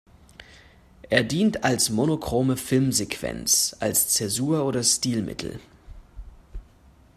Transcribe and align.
Er 1.11 1.23
dient 1.23 1.63
als 1.63 1.91
monochrome 1.91 2.57
Filmsequenz 2.57 3.75
als 3.79 4.07
Zäsur 4.07 4.65
oder 4.65 4.81
Stilmittel. 4.81 5.59